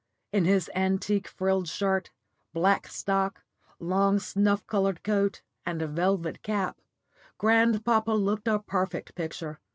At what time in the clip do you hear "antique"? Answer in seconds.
0.73-1.27